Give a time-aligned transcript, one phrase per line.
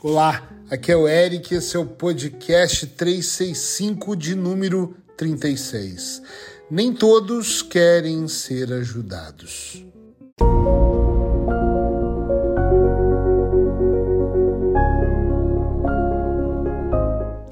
[0.00, 6.22] Olá, aqui é o Eric, esse é o podcast 365 de número 36.
[6.70, 9.84] Nem todos querem ser ajudados.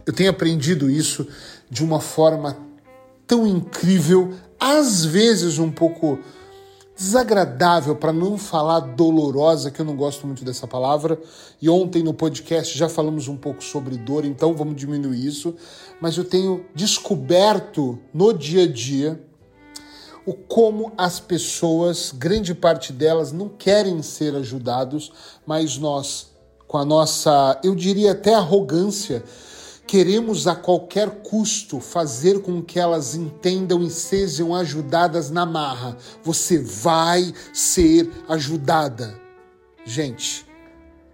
[0.07, 1.27] Eu tenho aprendido isso
[1.69, 2.57] de uma forma
[3.27, 6.21] tão incrível, às vezes um pouco
[6.97, 11.21] desagradável, para não falar dolorosa, que eu não gosto muito dessa palavra.
[11.61, 15.55] E ontem no podcast já falamos um pouco sobre dor, então vamos diminuir isso.
[16.01, 19.20] Mas eu tenho descoberto no dia a dia
[20.25, 25.12] o como as pessoas, grande parte delas, não querem ser ajudados,
[25.47, 26.33] mas nós,
[26.67, 29.23] com a nossa, eu diria até arrogância,
[29.87, 35.97] Queremos a qualquer custo fazer com que elas entendam e sejam ajudadas na marra.
[36.25, 39.17] Você vai ser ajudada.
[39.85, 40.45] Gente,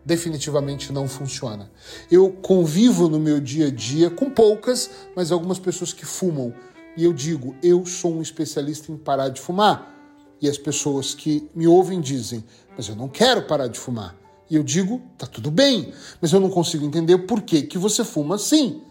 [0.03, 1.71] definitivamente não funciona.
[2.11, 6.55] Eu convivo no meu dia a dia com poucas, mas algumas pessoas que fumam.
[6.97, 9.95] E eu digo, eu sou um especialista em parar de fumar.
[10.41, 12.43] E as pessoas que me ouvem dizem,
[12.75, 14.22] mas eu não quero parar de fumar.
[14.53, 18.05] E eu digo, tá tudo bem, mas eu não consigo entender por que, que você
[18.05, 18.83] fuma assim.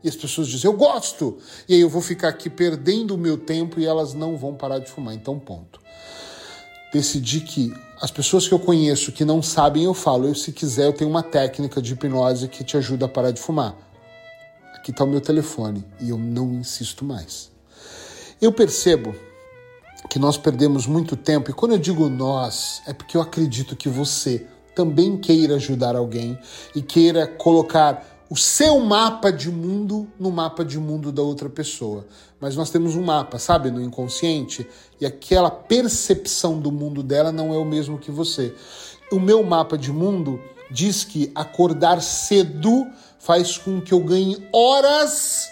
[0.00, 1.38] E as pessoas dizem, eu gosto.
[1.68, 4.78] E aí eu vou ficar aqui perdendo o meu tempo e elas não vão parar
[4.78, 5.12] de fumar.
[5.12, 5.80] Então, ponto.
[6.92, 10.86] Decidi que as pessoas que eu conheço que não sabem, eu falo, eu, se quiser,
[10.86, 13.74] eu tenho uma técnica de hipnose que te ajuda a parar de fumar.
[14.72, 17.50] Aqui está o meu telefone e eu não insisto mais.
[18.40, 19.16] Eu percebo
[20.08, 23.88] que nós perdemos muito tempo, e quando eu digo nós, é porque eu acredito que
[23.88, 24.46] você,
[24.78, 26.38] também queira ajudar alguém
[26.72, 32.06] e queira colocar o seu mapa de mundo no mapa de mundo da outra pessoa.
[32.40, 34.64] Mas nós temos um mapa, sabe, no inconsciente,
[35.00, 38.54] e aquela percepção do mundo dela não é o mesmo que você.
[39.10, 40.40] O meu mapa de mundo
[40.70, 42.86] diz que acordar cedo
[43.18, 45.48] faz com que eu ganhe horas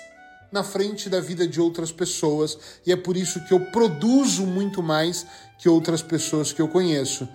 [0.52, 4.84] na frente da vida de outras pessoas, e é por isso que eu produzo muito
[4.84, 5.26] mais
[5.58, 7.28] que outras pessoas que eu conheço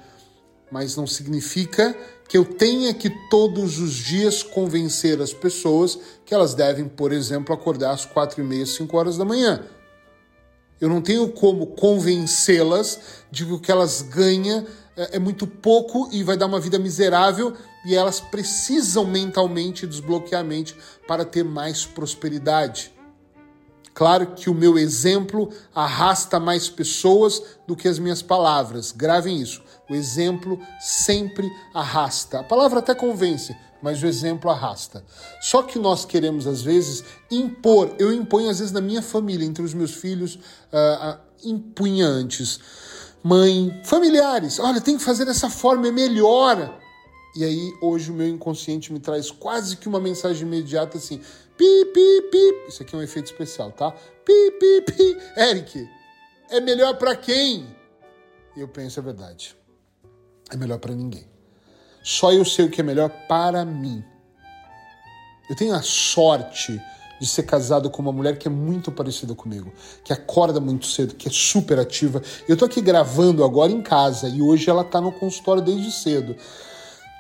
[0.72, 1.96] mas não significa
[2.28, 7.54] que eu tenha que todos os dias convencer as pessoas que elas devem, por exemplo,
[7.54, 9.66] acordar às quatro e meia, cinco horas da manhã.
[10.80, 13.00] Eu não tenho como convencê-las
[13.30, 14.66] de que o que elas ganham
[14.96, 17.54] é, é muito pouco e vai dar uma vida miserável
[17.86, 20.76] e elas precisam mentalmente desbloquear a mente
[21.08, 22.94] para ter mais prosperidade.
[23.94, 28.92] Claro que o meu exemplo arrasta mais pessoas do que as minhas palavras.
[28.92, 29.62] Gravem isso.
[29.92, 32.40] O exemplo sempre arrasta.
[32.40, 35.04] A palavra até convence, mas o exemplo arrasta.
[35.42, 37.94] Só que nós queremos, às vezes, impor.
[38.00, 42.58] Eu imponho, às vezes, na minha família, entre os meus filhos, uh, uh, impunha antes.
[43.22, 46.74] Mãe, familiares, olha, tem que fazer dessa forma, é melhor.
[47.36, 51.18] E aí, hoje, o meu inconsciente me traz quase que uma mensagem imediata assim:
[51.58, 52.66] pi, pi, pi.
[52.70, 53.92] Isso aqui é um efeito especial, tá?
[53.92, 55.18] Pi, pi, pi.
[55.36, 55.86] Eric,
[56.50, 57.68] é melhor para quem?
[58.56, 59.60] Eu penso, é verdade
[60.52, 61.26] é melhor para ninguém.
[62.04, 64.04] Só eu sei o que é melhor para mim.
[65.50, 66.82] Eu tenho a sorte
[67.20, 69.72] de ser casado com uma mulher que é muito parecida comigo,
[70.04, 72.22] que acorda muito cedo, que é super ativa.
[72.48, 76.36] Eu tô aqui gravando agora em casa e hoje ela tá no consultório desde cedo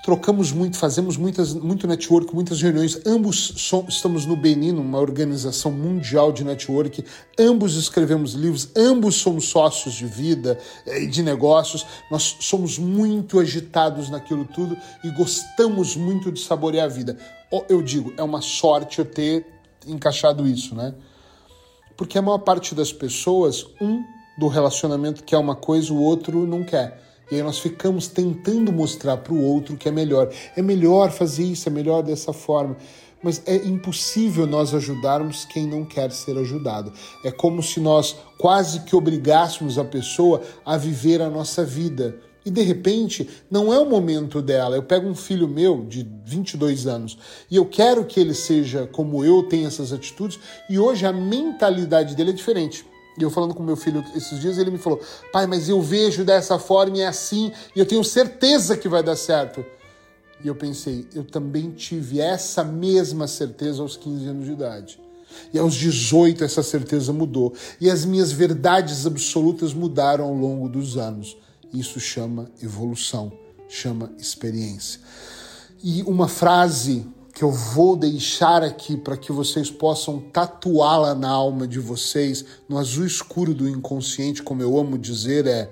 [0.03, 2.99] trocamos muito, fazemos muitas, muito network, muitas reuniões.
[3.05, 3.53] Ambos
[3.87, 7.03] estamos no Benin, uma organização mundial de network.
[7.39, 11.85] Ambos escrevemos livros, ambos somos sócios de vida eh, e de negócios.
[12.09, 17.17] Nós somos muito agitados naquilo tudo e gostamos muito de saborear a vida.
[17.69, 19.45] Eu digo, é uma sorte eu ter
[19.85, 20.93] encaixado isso, né?
[21.95, 24.03] Porque a maior parte das pessoas, um
[24.37, 27.10] do relacionamento quer uma coisa, o outro não quer.
[27.31, 30.29] E aí nós ficamos tentando mostrar para o outro que é melhor.
[30.55, 32.75] É melhor fazer isso, é melhor dessa forma.
[33.23, 36.91] Mas é impossível nós ajudarmos quem não quer ser ajudado.
[37.23, 42.19] É como se nós quase que obrigássemos a pessoa a viver a nossa vida.
[42.43, 44.75] E de repente, não é o momento dela.
[44.75, 47.17] Eu pego um filho meu de 22 anos
[47.49, 50.39] e eu quero que ele seja como eu, tenha essas atitudes,
[50.69, 52.83] e hoje a mentalidade dele é diferente.
[53.21, 54.99] E eu falando com meu filho esses dias, ele me falou:
[55.31, 59.03] pai, mas eu vejo dessa forma e é assim, e eu tenho certeza que vai
[59.03, 59.63] dar certo.
[60.43, 64.99] E eu pensei: eu também tive essa mesma certeza aos 15 anos de idade.
[65.53, 67.53] E aos 18 essa certeza mudou.
[67.79, 71.37] E as minhas verdades absolutas mudaram ao longo dos anos.
[71.71, 73.31] Isso chama evolução,
[73.69, 74.99] chama experiência.
[75.83, 81.67] E uma frase que eu vou deixar aqui para que vocês possam tatuá-la na alma
[81.67, 85.71] de vocês, no azul escuro do inconsciente, como eu amo dizer, é: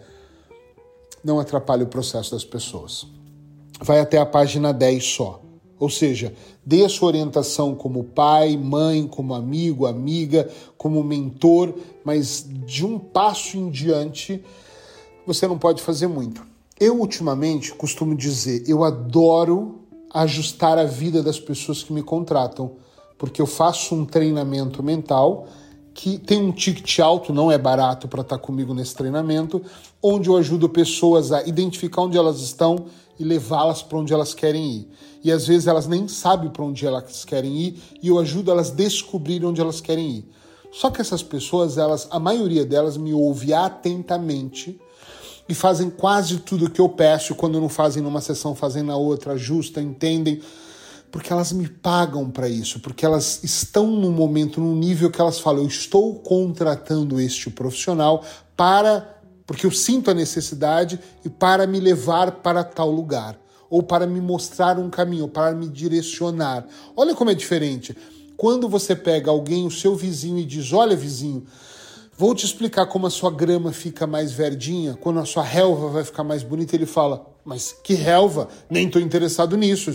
[1.24, 3.06] não atrapalhe o processo das pessoas.
[3.82, 5.42] Vai até a página 10 só.
[5.80, 6.34] Ou seja,
[6.66, 11.74] dê sua orientação como pai, mãe, como amigo, amiga, como mentor,
[12.04, 14.44] mas de um passo em diante
[15.26, 16.44] você não pode fazer muito.
[16.80, 19.79] Eu, ultimamente, costumo dizer, eu adoro
[20.14, 22.76] ajustar a vida das pessoas que me contratam,
[23.18, 25.48] porque eu faço um treinamento mental
[25.94, 29.62] que tem um ticket alto, não é barato para estar tá comigo nesse treinamento,
[30.02, 32.86] onde eu ajudo pessoas a identificar onde elas estão
[33.20, 34.88] e levá-las para onde elas querem ir.
[35.22, 38.72] E às vezes elas nem sabem para onde elas querem ir e eu ajudo elas
[38.72, 40.32] a descobrir onde elas querem ir.
[40.72, 44.80] Só que essas pessoas, elas, a maioria delas me ouve atentamente
[45.50, 48.96] e fazem quase tudo o que eu peço, quando não fazem numa sessão, fazem na
[48.96, 50.42] outra, ajustam, entendem,
[51.12, 55.40] porque elas me pagam para isso, porque elas estão num momento, num nível que elas
[55.40, 58.24] falam, eu estou contratando este profissional
[58.56, 59.16] para
[59.50, 63.36] porque eu sinto a necessidade e para me levar para tal lugar,
[63.68, 66.68] ou para me mostrar um caminho, ou para me direcionar.
[66.96, 67.98] Olha como é diferente.
[68.38, 71.48] Quando você pega alguém, o seu vizinho, e diz: Olha, vizinho,
[72.20, 76.04] vou te explicar como a sua grama fica mais verdinha, quando a sua relva vai
[76.04, 78.50] ficar mais bonita, ele fala: Mas que relva?
[78.70, 79.90] Nem estou interessado nisso,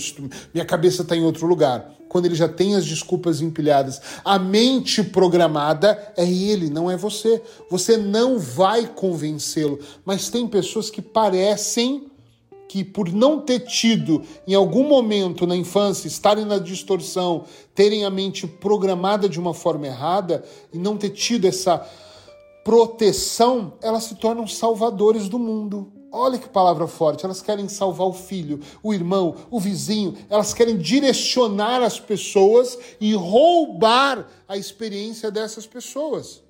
[0.54, 4.00] minha cabeça está em outro lugar quando ele já tem as desculpas empilhadas.
[4.24, 7.42] A mente programada é ele, não é você.
[7.68, 9.80] Você não vai convencê-lo.
[10.04, 12.06] Mas tem pessoas que parecem
[12.68, 18.10] que, por não ter tido em algum momento na infância, estarem na distorção, terem a
[18.10, 21.84] mente programada de uma forma errada e não ter tido essa
[22.64, 25.92] proteção, elas se tornam salvadores do mundo.
[26.10, 27.24] Olha que palavra forte.
[27.24, 30.16] Elas querem salvar o filho, o irmão, o vizinho.
[30.30, 36.42] Elas querem direcionar as pessoas e roubar a experiência dessas pessoas.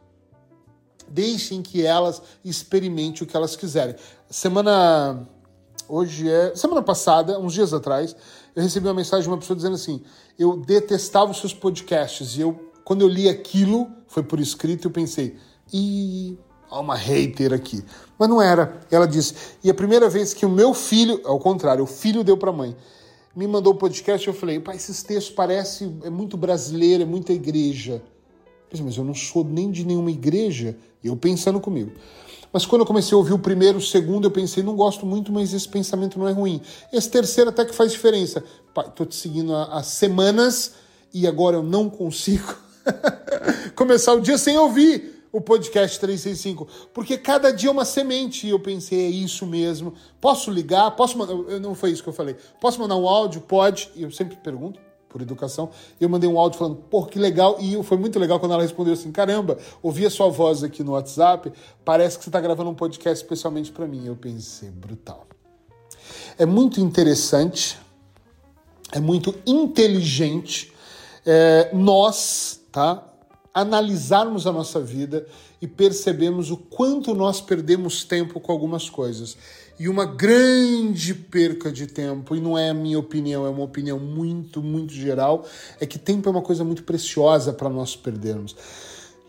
[1.09, 3.97] Deixem que elas experimentem o que elas quiserem.
[4.29, 5.27] Semana.
[5.89, 6.55] Hoje é.
[6.55, 8.15] Semana passada, uns dias atrás,
[8.55, 10.03] eu recebi uma mensagem de uma pessoa dizendo assim:
[10.39, 12.37] eu detestava os seus podcasts.
[12.37, 15.39] E eu, quando eu li aquilo, foi por escrito, eu pensei,
[15.73, 16.39] e
[16.75, 17.85] Há uma hater aqui.
[18.19, 18.81] Mas não era.
[18.91, 19.35] Ela disse.
[19.63, 22.53] E a primeira vez que o meu filho, ao contrário, o filho deu para a
[22.53, 22.77] mãe,
[23.35, 27.33] me mandou o podcast, eu falei, pai, esses textos parecem é muito brasileiro, é muita
[27.33, 28.03] igreja.
[28.83, 30.77] Mas eu não sou nem de nenhuma igreja.
[31.03, 31.93] Eu pensando comigo.
[32.53, 35.33] Mas quando eu comecei a ouvir o primeiro, o segundo, eu pensei, não gosto muito,
[35.33, 36.61] mas esse pensamento não é ruim.
[36.93, 38.43] Esse terceiro até que faz diferença.
[38.75, 40.73] Pai, tô te seguindo há, há semanas
[41.13, 42.53] e agora eu não consigo
[43.77, 48.47] começar o dia sem ouvir o podcast 365, porque cada dia é uma semente.
[48.47, 49.93] E eu pensei, é isso mesmo.
[50.21, 50.93] Posso ligar?
[50.93, 51.35] Posso mandar?
[51.59, 52.37] Não foi isso que eu falei.
[52.61, 53.41] Posso mandar um áudio?
[53.41, 53.91] Pode.
[53.97, 54.79] E eu sempre pergunto
[55.09, 55.71] por educação.
[56.01, 57.57] Eu mandei um áudio falando, pô, que legal.
[57.59, 60.93] E foi muito legal quando ela respondeu assim: caramba, ouvi a sua voz aqui no
[60.93, 61.53] WhatsApp,
[61.85, 64.07] parece que você está gravando um podcast especialmente para mim.
[64.07, 65.27] Eu pensei, brutal.
[66.39, 67.77] É muito interessante,
[68.93, 70.73] é muito inteligente.
[71.27, 73.14] É, nós, tá?
[73.55, 75.25] Analisarmos a nossa vida
[75.63, 79.37] e percebemos o quanto nós perdemos tempo com algumas coisas.
[79.79, 83.99] E uma grande perca de tempo, e não é a minha opinião, é uma opinião
[83.99, 85.47] muito, muito geral,
[85.81, 88.57] é que tempo é uma coisa muito preciosa para nós perdermos.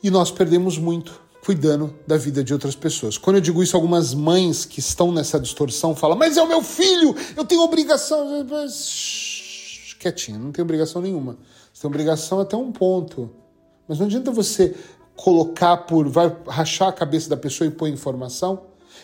[0.01, 3.19] E nós perdemos muito cuidando da vida de outras pessoas.
[3.19, 6.63] Quando eu digo isso, algumas mães que estão nessa distorção falam: Mas é o meu
[6.63, 8.43] filho, eu tenho obrigação.
[8.49, 11.37] Mas, quietinho, não tem obrigação nenhuma.
[11.71, 13.44] Você tem obrigação até um ponto.
[13.87, 14.75] Mas não adianta você
[15.15, 16.07] colocar por.
[16.09, 18.63] vai rachar a cabeça da pessoa e pôr informação.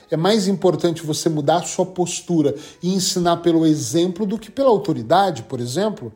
[0.10, 4.70] É mais importante você mudar a sua postura e ensinar pelo exemplo do que pela
[4.70, 6.12] autoridade, por exemplo.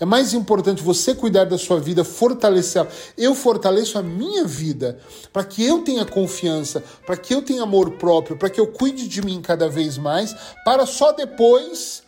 [0.00, 2.86] É mais importante você cuidar da sua vida, fortalecê-la.
[3.18, 4.98] Eu fortaleço a minha vida
[5.32, 9.08] para que eu tenha confiança, para que eu tenha amor próprio, para que eu cuide
[9.08, 12.02] de mim cada vez mais, para só depois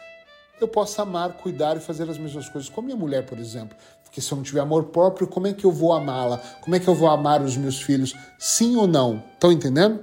[0.60, 3.76] eu possa amar, cuidar e fazer as mesmas coisas com a minha mulher, por exemplo.
[4.16, 6.38] Porque se eu não tiver amor próprio, como é que eu vou amá-la?
[6.62, 8.14] Como é que eu vou amar os meus filhos?
[8.38, 9.22] Sim ou não?
[9.34, 10.00] Estão entendendo?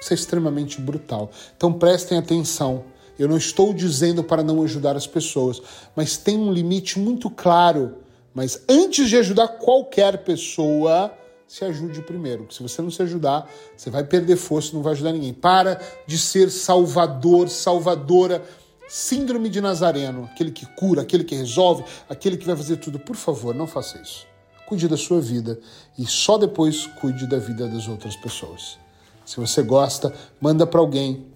[0.00, 1.32] Isso é extremamente brutal.
[1.56, 2.84] Então prestem atenção.
[3.18, 5.60] Eu não estou dizendo para não ajudar as pessoas,
[5.96, 7.96] mas tem um limite muito claro.
[8.32, 11.12] Mas antes de ajudar qualquer pessoa,
[11.48, 12.46] se ajude primeiro.
[12.52, 15.34] Se você não se ajudar, você vai perder força, não vai ajudar ninguém.
[15.34, 18.44] Para de ser salvador, salvadora
[18.88, 22.98] Síndrome de Nazareno, aquele que cura, aquele que resolve, aquele que vai fazer tudo.
[22.98, 24.26] Por favor, não faça isso.
[24.66, 25.58] Cuide da sua vida
[25.98, 28.78] e só depois cuide da vida das outras pessoas.
[29.24, 31.26] Se você gosta, manda para alguém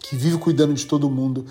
[0.00, 1.44] que vive cuidando de todo mundo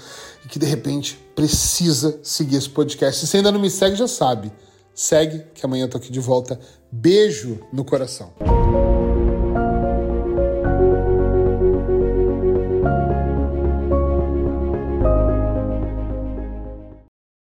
[0.46, 3.20] e que de repente precisa seguir esse podcast.
[3.20, 4.52] Se você ainda não me segue, já sabe.
[4.94, 6.60] Segue, que amanhã eu tô aqui de volta.
[6.92, 8.57] Beijo no coração.